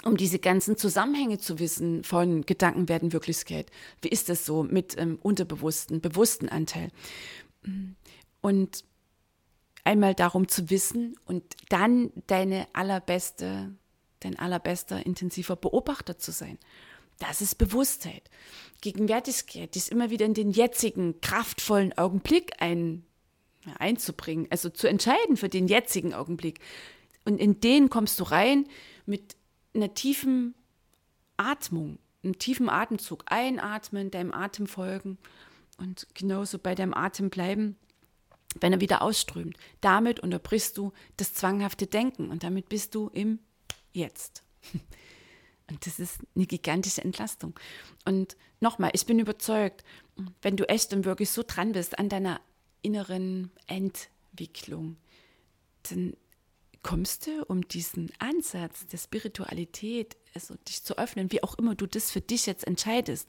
[0.04, 3.70] um diese ganzen Zusammenhänge zu wissen von Gedanken werden Wirklichkeit.
[4.02, 6.90] Wie ist das so mit ähm, unterbewussten, bewussten Anteil?
[8.40, 8.84] Und
[9.84, 13.74] einmal darum zu wissen und dann deine allerbeste,
[14.20, 16.58] dein allerbester intensiver Beobachter zu sein.
[17.20, 18.30] Das ist Bewusstheit.
[18.80, 23.04] Gegenwärtigkeit ist immer wieder in den jetzigen, kraftvollen Augenblick ein,
[23.78, 26.60] einzubringen, also zu entscheiden für den jetzigen Augenblick.
[27.24, 28.66] Und in den kommst du rein
[29.04, 29.36] mit
[29.74, 30.54] einer tiefen
[31.36, 33.24] Atmung, einem tiefen Atemzug.
[33.26, 35.18] Einatmen, deinem Atem folgen
[35.76, 37.76] und genauso bei deinem Atem bleiben,
[38.58, 39.58] wenn er wieder ausströmt.
[39.82, 43.40] Damit unterbrichst du das zwanghafte Denken und damit bist du im
[43.92, 44.42] Jetzt.
[45.70, 47.58] Und das ist eine gigantische Entlastung.
[48.04, 49.84] Und nochmal, ich bin überzeugt,
[50.42, 52.40] wenn du echt und wirklich so dran bist an deiner
[52.82, 54.96] inneren Entwicklung,
[55.88, 56.14] dann
[56.82, 61.86] kommst du um diesen Ansatz der Spiritualität, also dich zu öffnen, wie auch immer du
[61.86, 63.28] das für dich jetzt entscheidest,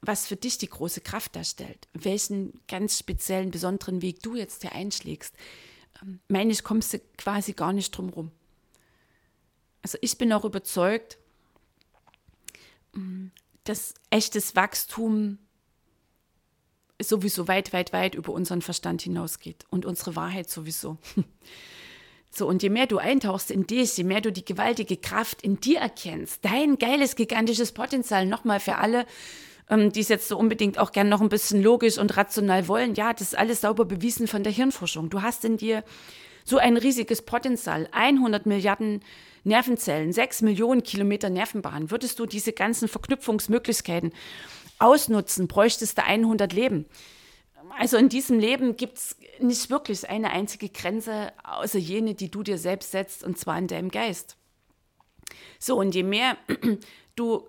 [0.00, 4.72] was für dich die große Kraft darstellt, welchen ganz speziellen, besonderen Weg du jetzt hier
[4.72, 5.34] einschlägst,
[6.02, 8.30] ähm, meine ich, kommst du quasi gar nicht drum rum.
[9.82, 11.18] Also ich bin auch überzeugt,
[12.92, 13.28] mm,
[13.64, 15.38] dass echtes Wachstum
[17.00, 20.98] sowieso weit, weit, weit über unseren Verstand hinausgeht und unsere Wahrheit sowieso.
[22.32, 25.58] So, und je mehr du eintauchst in dich, je mehr du die gewaltige Kraft in
[25.58, 29.04] dir erkennst, dein geiles, gigantisches Potenzial, nochmal für alle,
[29.68, 32.94] ähm, die es jetzt so unbedingt auch gern noch ein bisschen logisch und rational wollen,
[32.94, 35.10] ja, das ist alles sauber bewiesen von der Hirnforschung.
[35.10, 35.82] Du hast in dir
[36.44, 39.02] so ein riesiges Potenzial, 100 Milliarden
[39.44, 41.90] Nervenzellen, 6 Millionen Kilometer Nervenbahn.
[41.90, 44.12] Würdest du diese ganzen Verknüpfungsmöglichkeiten
[44.78, 46.86] ausnutzen, bräuchtest du 100 Leben.
[47.78, 52.42] Also in diesem Leben gibt es nicht wirklich eine einzige Grenze, außer jene, die du
[52.42, 54.36] dir selbst setzt, und zwar in deinem Geist.
[55.58, 56.36] So, und je mehr
[57.16, 57.46] du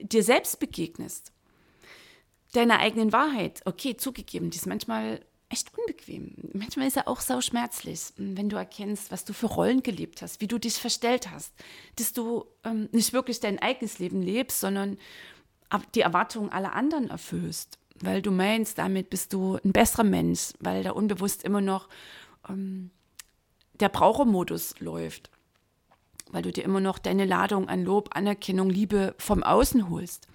[0.00, 1.32] dir selbst begegnest,
[2.52, 6.34] deiner eigenen Wahrheit, okay, zugegeben, die ist manchmal echt unbequem.
[6.52, 10.40] Manchmal ist er auch sau schmerzlich, wenn du erkennst, was du für Rollen gelebt hast,
[10.40, 11.52] wie du dich verstellt hast,
[11.96, 14.98] dass du ähm, nicht wirklich dein eigenes Leben lebst, sondern
[15.94, 20.82] die Erwartungen aller anderen erfüllst, weil du meinst, damit bist du ein besserer Mensch, weil
[20.82, 21.88] da unbewusst immer noch
[22.48, 22.90] ähm,
[23.74, 25.30] der Brauchermodus läuft,
[26.30, 30.26] weil du dir immer noch deine Ladung an Lob, Anerkennung, Liebe vom Außen holst.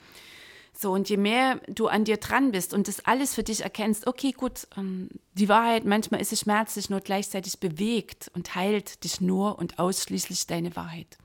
[0.73, 4.07] So, und je mehr du an dir dran bist und das alles für dich erkennst,
[4.07, 9.21] okay, gut, ähm, die Wahrheit, manchmal ist es schmerzlich, nur gleichzeitig bewegt und heilt dich
[9.21, 11.17] nur und ausschließlich deine Wahrheit.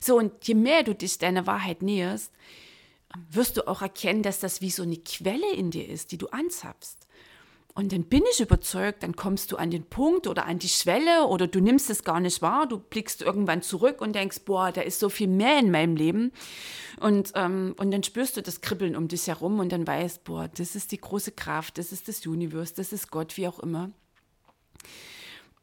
[0.00, 2.32] So, und je mehr du dich deiner Wahrheit näherst,
[3.30, 6.28] wirst du auch erkennen, dass das wie so eine Quelle in dir ist, die du
[6.28, 7.03] anzapfst.
[7.76, 11.26] Und dann bin ich überzeugt, dann kommst du an den Punkt oder an die Schwelle
[11.26, 14.80] oder du nimmst es gar nicht wahr, du blickst irgendwann zurück und denkst, boah, da
[14.80, 16.30] ist so viel mehr in meinem Leben.
[17.00, 20.46] Und, ähm, und dann spürst du das Kribbeln um dich herum und dann weißt, boah,
[20.46, 23.90] das ist die große Kraft, das ist das Universum, das ist Gott, wie auch immer.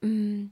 [0.01, 0.47] Mm,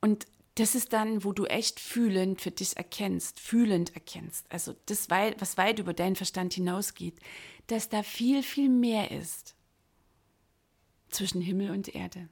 [0.00, 4.46] und das ist dann, wo du echt fühlend für dich erkennst, fühlend erkennst.
[4.48, 7.18] Also das, was weit über deinen Verstand hinausgeht,
[7.66, 9.54] dass da viel, viel mehr ist
[11.14, 12.28] zwischen Himmel und Erde,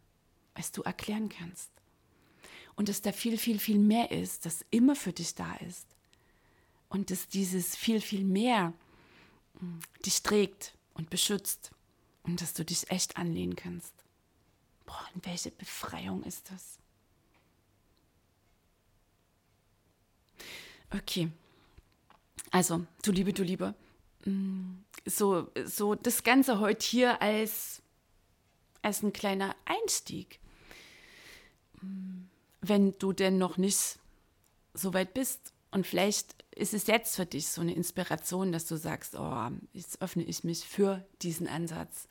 [0.55, 1.71] als du erklären kannst.
[2.75, 5.87] Und dass da viel, viel, viel mehr ist, das immer für dich da ist.
[6.89, 8.73] Und dass dieses viel, viel mehr
[9.59, 11.71] hm, dich trägt und beschützt
[12.23, 13.93] und dass du dich echt anlehnen kannst.
[14.87, 16.79] Boah, und welche Befreiung ist das?
[20.91, 21.31] Okay.
[22.51, 23.75] Also, du Liebe, du Liebe,
[24.25, 27.82] hm, so, so das Ganze heute hier als
[28.83, 30.41] als ein kleiner Einstieg.
[32.61, 33.99] Wenn du denn noch nicht
[34.75, 38.77] so weit bist und vielleicht ist es jetzt für dich so eine Inspiration, dass du
[38.77, 42.09] sagst, oh, jetzt öffne ich mich für diesen Ansatz,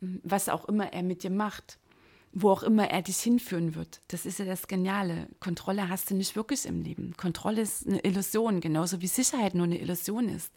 [0.00, 1.78] was auch immer er mit dir macht,
[2.32, 4.00] wo auch immer er dich hinführen wird.
[4.08, 5.28] Das ist ja das Geniale.
[5.40, 7.16] Kontrolle hast du nicht wirklich im Leben.
[7.16, 10.52] Kontrolle ist eine Illusion, genauso wie Sicherheit nur eine Illusion ist.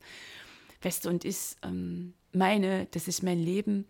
[0.84, 3.86] Weißt du, und ich ähm, meine, dass ich mein Leben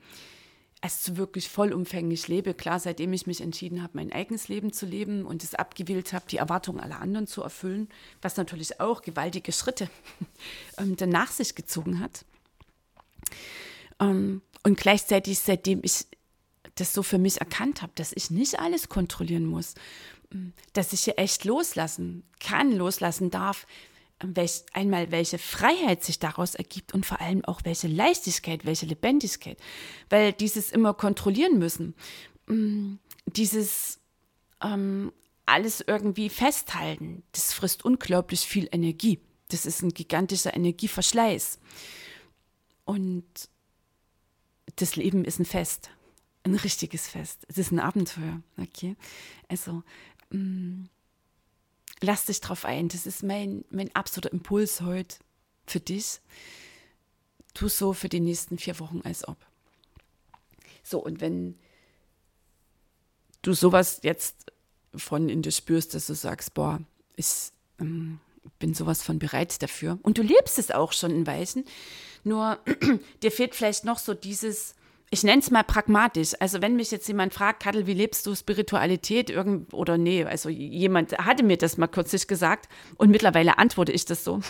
[0.86, 2.54] es wirklich vollumfänglich lebe.
[2.54, 6.26] Klar, seitdem ich mich entschieden habe, mein eigenes Leben zu leben und es abgewählt habe,
[6.30, 7.88] die Erwartungen aller anderen zu erfüllen,
[8.22, 9.90] was natürlich auch gewaltige Schritte
[10.78, 12.26] ähm, dann nach sich gezogen hat.
[14.02, 16.06] Ähm, und gleichzeitig, seitdem ich
[16.76, 19.76] das so für mich erkannt habe, dass ich nicht alles kontrollieren muss,
[20.34, 23.68] ähm, dass ich hier echt loslassen kann, loslassen darf,
[24.24, 29.58] welch, einmal welche Freiheit sich daraus ergibt und vor allem auch welche Leichtigkeit, welche Lebendigkeit.
[30.10, 31.94] Weil dieses immer kontrollieren müssen,
[32.48, 34.00] mm, dieses
[34.62, 35.12] ähm,
[35.46, 39.20] alles irgendwie festhalten, das frisst unglaublich viel Energie.
[39.50, 41.60] Das ist ein gigantischer Energieverschleiß.
[42.86, 43.26] Und
[44.78, 45.92] das Leben ist ein Fest,
[46.44, 47.46] ein richtiges Fest.
[47.48, 48.42] Es ist ein Abenteuer.
[48.58, 48.96] Okay,
[49.50, 49.84] also
[50.30, 50.90] mh, mm,
[52.04, 52.90] lass dich drauf ein.
[52.90, 55.18] Das ist mein, mein absoluter Impuls heute
[55.66, 56.20] für dich.
[57.54, 59.38] Tu so für die nächsten vier Wochen, als ob.
[60.84, 61.58] So, und wenn
[63.42, 64.52] du sowas jetzt
[64.96, 66.82] von in dir spürst, dass du sagst, boah,
[67.16, 68.20] ich ähm,
[68.60, 69.98] bin sowas von bereit dafür.
[70.04, 71.64] Und du lebst es auch schon in Weichen.
[72.24, 72.60] Nur
[73.24, 74.76] dir fehlt vielleicht noch so dieses,
[75.14, 76.34] ich nenne es mal pragmatisch.
[76.40, 80.50] Also wenn mich jetzt jemand fragt, Kattel, wie lebst du Spiritualität irgend oder nee, also
[80.50, 84.42] jemand hatte mir das mal kürzlich gesagt und mittlerweile antworte ich das so.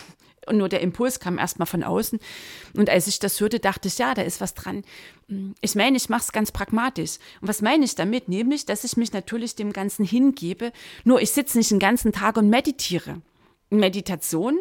[0.46, 2.18] Und nur der Impuls kam erstmal von außen.
[2.76, 4.84] Und als ich das hörte, dachte ich, ja, da ist was dran.
[5.60, 7.18] Ich meine, ich mache es ganz pragmatisch.
[7.40, 8.28] Und was meine ich damit?
[8.28, 10.72] Nämlich, dass ich mich natürlich dem Ganzen hingebe.
[11.04, 13.20] Nur ich sitze nicht den ganzen Tag und meditiere.
[13.70, 14.58] Meditation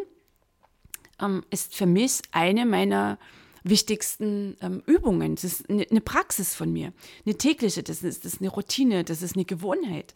[1.22, 3.18] ähm, ist für mich eine meiner
[3.64, 5.36] wichtigsten ähm, Übungen.
[5.36, 6.94] Das ist eine, eine Praxis von mir,
[7.26, 10.14] eine tägliche, das ist, das ist eine Routine, das ist eine Gewohnheit.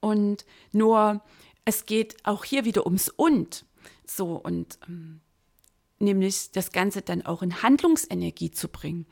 [0.00, 1.22] Und nur,
[1.64, 3.64] es geht auch hier wieder ums Und.
[4.06, 5.20] So, und ähm,
[5.98, 9.06] nämlich das Ganze dann auch in Handlungsenergie zu bringen.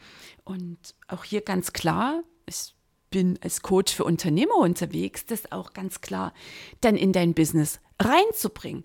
[0.45, 2.75] Und auch hier ganz klar, ich
[3.11, 6.35] bin als Coach für Unternehmer unterwegs, das auch ganz klar
[6.81, 8.85] dann in dein Business reinzubringen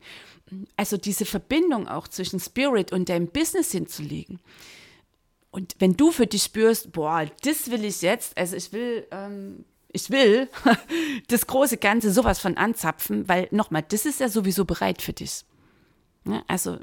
[0.75, 4.39] also diese Verbindung auch zwischen Spirit und deinem Business hinzulegen.
[5.51, 9.65] Und wenn du für dich spürst, boah, das will ich jetzt, also ich will, ähm,
[9.91, 10.47] ich will
[11.27, 15.43] das große Ganze sowas von anzapfen, weil nochmal, das ist ja sowieso bereit für dich.
[16.25, 16.77] Ja, also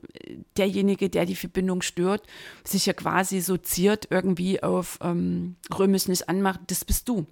[0.57, 2.27] derjenige, der die Verbindung stört,
[2.65, 7.27] sich ja quasi so ziert irgendwie auf ähm, römisch nicht anmacht, das bist du.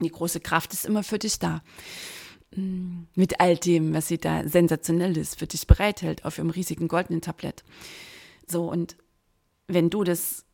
[0.00, 1.62] Die große Kraft ist immer für dich da
[2.54, 7.64] mit all dem, was sie da sensationelles für dich bereithält auf ihrem riesigen goldenen Tablett.
[8.46, 8.96] So, und
[9.68, 10.44] wenn du das,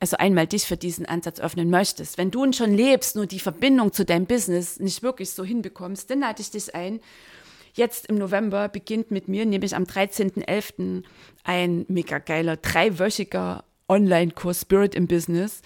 [0.00, 3.40] also einmal dich für diesen Ansatz öffnen möchtest, wenn du ihn schon lebst, nur die
[3.40, 7.00] Verbindung zu deinem Business nicht wirklich so hinbekommst, dann lade ich dich ein.
[7.74, 11.04] Jetzt im November beginnt mit mir, nämlich am 13.11.,
[11.44, 15.62] ein mega geiler, dreiwöchiger Online-Kurs Spirit im Business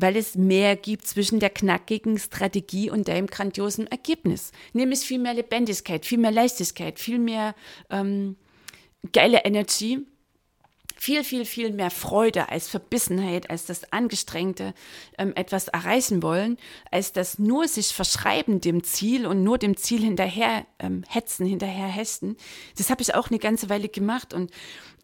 [0.00, 4.52] weil es mehr gibt zwischen der knackigen Strategie und deinem grandiosen Ergebnis.
[4.72, 7.56] Nämlich viel mehr Lebendigkeit, viel mehr Leichtigkeit, viel mehr
[7.90, 8.36] ähm,
[9.12, 10.06] geile Energie,
[10.96, 14.72] viel, viel, viel mehr Freude als Verbissenheit, als das Angestrengte
[15.16, 16.58] ähm, etwas erreichen wollen,
[16.90, 21.86] als das nur sich verschreiben dem Ziel und nur dem Ziel hinterher ähm, hetzen, hinterher
[21.86, 22.36] hechten.
[22.76, 24.52] Das habe ich auch eine ganze Weile gemacht und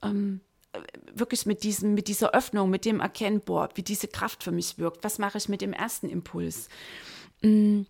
[0.02, 0.40] ähm,
[1.14, 4.78] wirklich mit diesem, mit dieser Öffnung, mit dem Erkennen, boah, wie diese Kraft für mich
[4.78, 5.04] wirkt.
[5.04, 6.68] Was mache ich mit dem ersten Impuls?
[7.42, 7.82] Mm,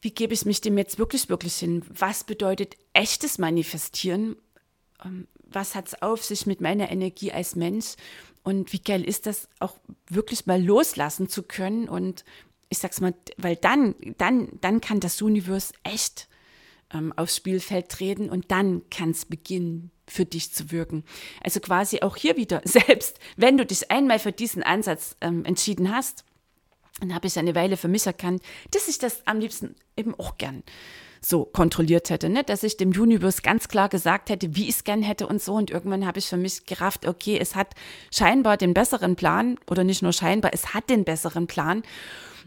[0.00, 1.82] wie gebe ich mich dem jetzt wirklich, wirklich hin?
[1.88, 4.36] Was bedeutet echtes Manifestieren?
[5.04, 7.94] Ähm, was hat es auf sich mit meiner Energie als Mensch?
[8.42, 9.76] Und wie geil ist das, auch
[10.08, 11.88] wirklich mal loslassen zu können?
[11.88, 12.24] Und
[12.68, 16.28] ich sag's mal, weil dann, dann, dann kann das Universum echt
[16.92, 21.04] ähm, aufs Spielfeld treten und dann kann es beginnen, für dich zu wirken.
[21.42, 25.94] Also quasi auch hier wieder, selbst wenn du dich einmal für diesen Ansatz ähm, entschieden
[25.94, 26.24] hast,
[27.00, 30.38] dann habe ich eine Weile für mich erkannt, dass ich das am liebsten eben auch
[30.38, 30.62] gern
[31.24, 32.44] so kontrolliert hätte, ne?
[32.44, 35.54] dass ich dem Universe ganz klar gesagt hätte, wie ich es gern hätte und so.
[35.54, 37.74] Und irgendwann habe ich für mich gerafft, okay, es hat
[38.12, 41.82] scheinbar den besseren Plan oder nicht nur scheinbar, es hat den besseren Plan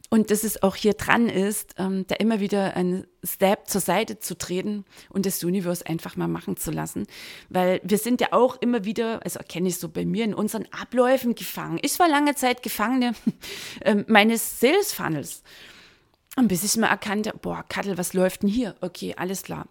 [0.09, 4.19] und dass es auch hier dran ist, ähm, da immer wieder einen Step zur Seite
[4.19, 7.07] zu treten und das Universe einfach mal machen zu lassen.
[7.49, 10.65] Weil wir sind ja auch immer wieder, also erkenne ich so bei mir, in unseren
[10.71, 11.79] Abläufen gefangen.
[11.81, 13.13] Ich war lange Zeit Gefangene
[13.81, 15.43] äh, meines Sales Funnels.
[16.37, 18.75] Und bis ich mal erkannte, boah, Kattel, was läuft denn hier?
[18.79, 19.67] Okay, alles klar.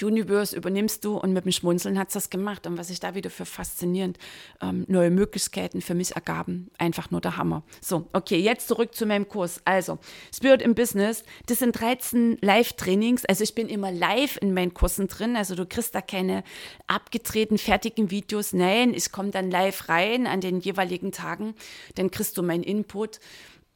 [0.00, 2.66] Universe übernimmst du und mit dem Schmunzeln hat es das gemacht.
[2.66, 4.18] Und was sich da wieder für faszinierend
[4.60, 7.62] ähm, neue Möglichkeiten für mich ergaben, einfach nur der Hammer.
[7.80, 9.60] So, okay, jetzt zurück zu meinem Kurs.
[9.64, 9.98] Also,
[10.34, 13.24] Spirit im Business, das sind 13 Live-Trainings.
[13.24, 15.36] Also ich bin immer live in meinen Kursen drin.
[15.36, 16.44] Also du kriegst da keine
[16.86, 18.52] abgedrehten, fertigen Videos.
[18.52, 21.54] Nein, ich komme dann live rein an den jeweiligen Tagen.
[21.94, 23.20] Dann kriegst du meinen Input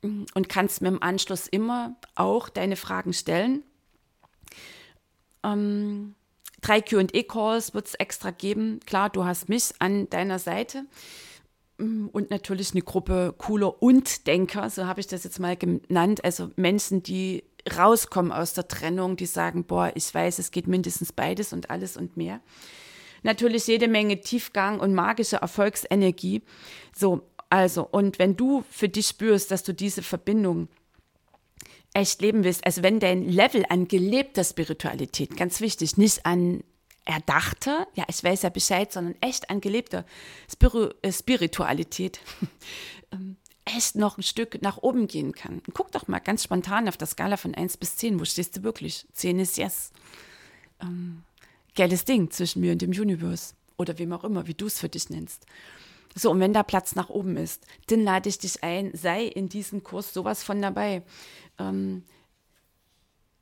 [0.02, 3.62] mm, und kannst mir im Anschluss immer auch deine Fragen stellen.
[5.46, 6.14] Ähm,
[6.60, 8.80] drei QA-Calls wird es extra geben.
[8.86, 10.84] Klar, du hast mich an deiner Seite
[11.78, 16.24] mm, und natürlich eine Gruppe cooler und Denker, so habe ich das jetzt mal genannt.
[16.24, 17.44] Also Menschen, die
[17.76, 21.96] rauskommen aus der Trennung, die sagen, boah, ich weiß, es geht mindestens beides und alles
[21.96, 22.40] und mehr.
[23.22, 26.42] Natürlich jede Menge Tiefgang und magische Erfolgsenergie.
[26.94, 30.68] So, also, und wenn du für dich spürst, dass du diese Verbindung
[31.96, 36.62] echt leben willst, also wenn dein Level an gelebter Spiritualität, ganz wichtig, nicht an
[37.06, 40.04] erdachter, ja, ich weiß ja Bescheid, sondern echt an gelebter
[40.50, 42.20] Spiru äh, Spiritualität,
[43.12, 45.62] ähm, echt noch ein Stück nach oben gehen kann.
[45.72, 48.62] Guck doch mal ganz spontan auf der Skala von 1 bis 10, wo stehst du
[48.62, 49.06] wirklich?
[49.14, 49.92] 10 ist yes.
[50.82, 51.22] Ähm,
[51.74, 54.88] geiles Ding zwischen mir und dem Universe oder wem auch immer, wie du es für
[54.90, 55.46] dich nennst.
[56.18, 59.50] So, und wenn da Platz nach oben ist, dann lade ich dich ein, sei in
[59.50, 61.02] diesem Kurs sowas von dabei.
[61.58, 62.04] Ähm,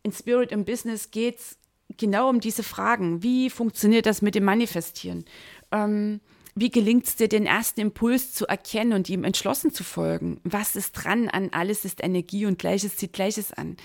[0.02, 1.58] in Spirit im Business geht es
[1.96, 3.22] genau um diese Fragen.
[3.22, 5.24] Wie funktioniert das mit dem Manifestieren?
[5.72, 6.20] Ähm,
[6.56, 10.40] wie gelingt es dir, den ersten Impuls zu erkennen und ihm entschlossen zu folgen?
[10.44, 13.76] Was ist dran an alles ist Energie und Gleiches zieht Gleiches an?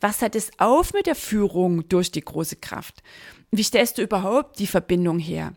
[0.00, 3.02] Was hat es auf mit der Führung durch die große Kraft?
[3.50, 5.54] Wie stellst du überhaupt die Verbindung her?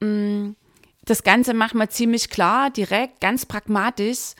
[0.00, 0.50] Mm,
[1.04, 4.34] das Ganze machen wir ziemlich klar, direkt, ganz pragmatisch,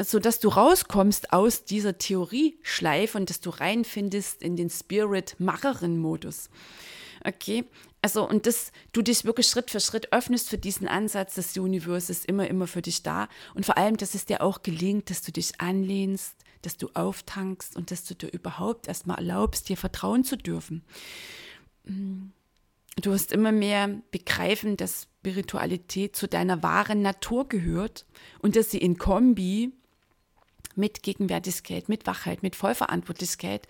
[0.00, 6.50] so dass du rauskommst aus dieser Theorieschleife und dass du reinfindest in den Spirit-Macherin-Modus.
[7.24, 7.64] Okay,
[8.00, 12.12] also und dass du dich wirklich Schritt für Schritt öffnest für diesen Ansatz, das Universum
[12.12, 15.22] ist immer, immer für dich da und vor allem, dass es dir auch gelingt, dass
[15.22, 20.24] du dich anlehnst, dass du auftankst und dass du dir überhaupt erstmal erlaubst, dir vertrauen
[20.24, 20.84] zu dürfen.
[21.84, 22.28] Mm.
[23.00, 28.06] Du wirst immer mehr begreifen, dass Spiritualität zu deiner wahren Natur gehört
[28.40, 29.72] und dass sie in Kombi
[30.78, 33.68] mit Gegenwärtigkeit, mit Wachheit, mit Vollverantwortlichkeit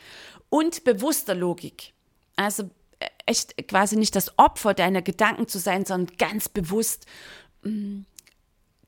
[0.49, 1.93] und bewusster Logik.
[2.37, 7.07] Also äh, echt quasi nicht das Opfer deiner Gedanken zu sein, sondern ganz bewusst
[7.65, 8.07] ähm,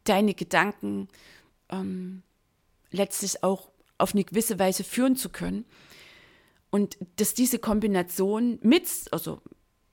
[0.05, 1.09] deine Gedanken
[1.71, 2.23] ähm,
[2.91, 5.65] letztlich auch auf eine gewisse Weise führen zu können.
[6.71, 9.43] Und dass diese Kombination mit, also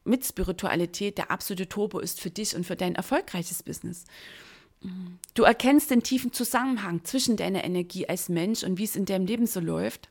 [0.04, 4.06] mit Spiritualität der absolute Turbo ist für dich und für dein erfolgreiches Business.
[5.34, 9.26] Du erkennst den tiefen Zusammenhang zwischen deiner Energie als Mensch und wie es in deinem
[9.26, 10.10] Leben so läuft.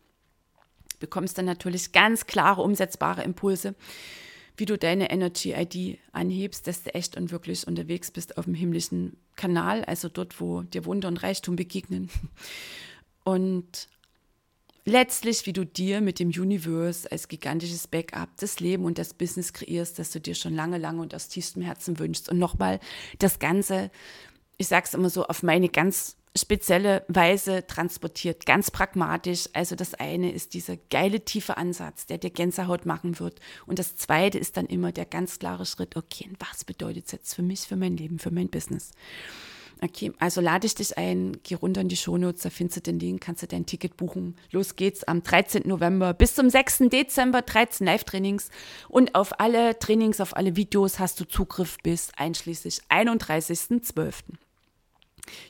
[0.99, 3.75] Bekommst dann natürlich ganz klare, umsetzbare Impulse,
[4.57, 8.55] wie du deine Energy ID anhebst, dass du echt und wirklich unterwegs bist auf dem
[8.55, 12.09] himmlischen Kanal, also dort, wo dir Wunder und Reichtum begegnen.
[13.25, 13.89] Und
[14.85, 19.53] letztlich, wie du dir mit dem Universe als gigantisches Backup das Leben und das Business
[19.53, 22.31] kreierst, das du dir schon lange, lange und aus tiefstem Herzen wünschst.
[22.31, 22.81] Und nochmal
[23.19, 23.91] das Ganze,
[24.59, 29.49] ich sage es immer so, auf meine ganz spezielle Weise transportiert, ganz pragmatisch.
[29.53, 33.41] Also das eine ist dieser geile tiefe Ansatz, der dir Gänsehaut machen wird.
[33.67, 37.35] Und das zweite ist dann immer der ganz klare Schritt, okay, was bedeutet es jetzt
[37.35, 38.93] für mich, für mein Leben, für mein Business?
[39.83, 42.99] Okay, also lade ich dich ein, geh runter in die Shownotes, da findest du den
[42.99, 44.35] Link, kannst du dein Ticket buchen.
[44.51, 45.65] Los geht's am 13.
[45.67, 46.85] November bis zum 6.
[46.91, 48.49] Dezember, 13 Live-Trainings.
[48.89, 54.15] Und auf alle Trainings, auf alle Videos hast du Zugriff bis einschließlich 31.12.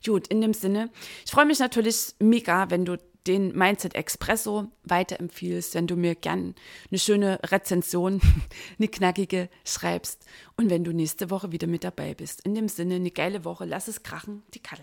[0.04, 0.90] Gut, in dem Sinne,
[1.24, 6.54] ich freue mich natürlich mega, wenn du den Mindset Expresso weiterempfiehlst, wenn du mir gern
[6.90, 8.20] eine schöne Rezension,
[8.78, 10.24] eine knackige schreibst
[10.56, 12.42] und wenn du nächste Woche wieder mit dabei bist.
[12.46, 14.82] In dem Sinne, eine geile Woche, lass es krachen, die Kalle.